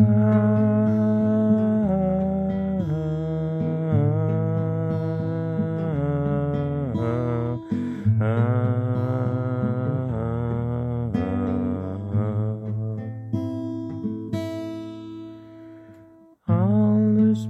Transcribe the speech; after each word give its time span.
Alles 0.00 0.08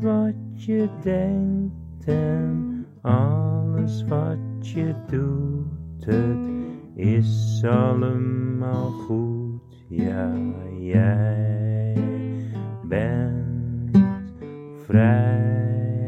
wat 0.01 0.65
je 0.65 0.89
denkt 1.03 2.07
en 2.07 2.87
alles 3.01 4.05
wat 4.05 4.39
je 4.61 4.95
doet, 5.07 6.05
het 6.05 6.51
is 6.95 7.63
allemaal 7.65 8.91
goed, 8.91 9.85
ja, 9.89 10.33
jij 10.79 11.70
bent 12.91 13.99
vrij 14.85 16.07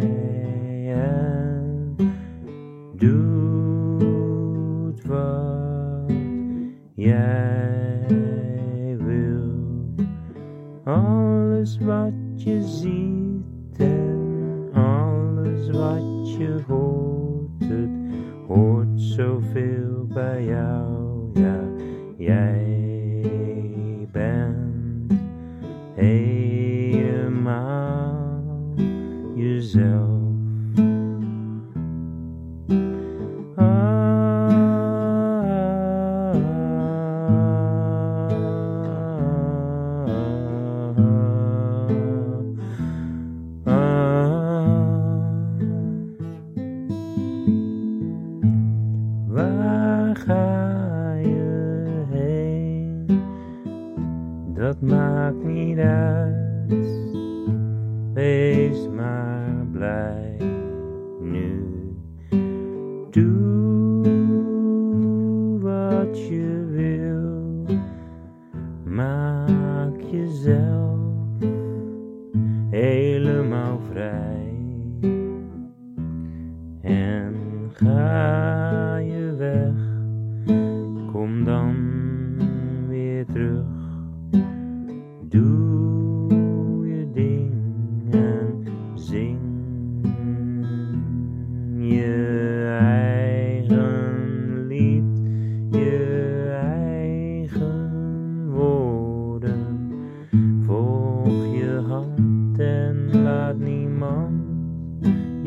en 0.95 1.97
doet 2.97 5.07
wat 5.07 6.13
jij 6.95 8.07
wil. 8.99 9.51
Alles 10.85 11.79
wat 11.79 12.13
je 12.35 12.63
ziet 12.63 13.79
en 13.79 14.69
alles 14.73 15.71
wat 15.71 16.35
je 16.39 16.61
hoort, 16.67 17.65
het 17.65 17.91
hoort 18.47 19.01
zoveel 19.01 20.07
bij 20.15 20.45
jou. 20.45 21.31
Ja, 21.35 21.61
jij 22.17 22.77
bent 24.13 25.13
helemaal 25.95 26.32
jezelf. 29.73 30.11
Ah, 33.57 33.65
ah. 43.67 44.03
Dat 54.55 54.81
maakt 54.81 55.45
niet 55.45 55.79
uit. 55.79 56.33
Wees 58.15 58.89
maar 58.89 59.62
blij 59.83 60.37
nu. 61.21 61.67
Doe 63.11 64.09
wat 65.61 66.27
je 66.27 66.65
wil. 66.71 67.77
Maak 68.85 70.01
jezelf 70.01 70.82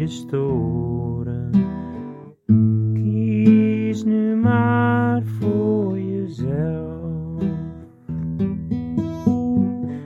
je 0.06 0.12
storen. 0.12 1.50
Kies 2.94 4.04
nu 4.04 4.36
maar 4.36 5.24
voor 5.24 6.00
jezelf. 6.00 7.44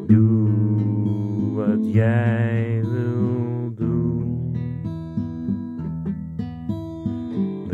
Doe 0.06 1.54
wat 1.54 1.92
jij 1.92 2.73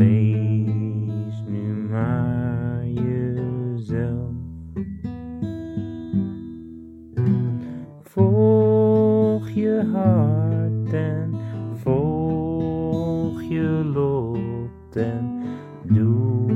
Wees 0.01 1.43
nu 1.47 1.87
maar 1.89 2.85
jezelf. 2.85 4.33
Volg 8.01 9.49
je 9.49 9.89
hart 9.93 10.93
en 10.93 11.33
volg 11.73 13.41
je 13.41 13.91
lot 13.93 14.95
en 14.95 15.41
doe 15.83 16.47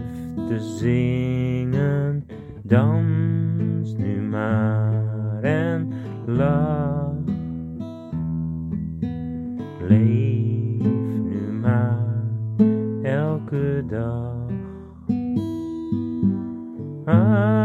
te 0.49 0.61
zingen, 0.79 1.56
dans 2.67 3.95
nu 3.97 4.21
maar 4.21 5.43
en 5.43 5.89
lach. 6.27 7.15
Leef 9.89 11.19
nu 11.25 11.53
maar 11.61 12.25
elke 13.03 13.85
dag. 13.89 14.35
Ah, 17.05 17.56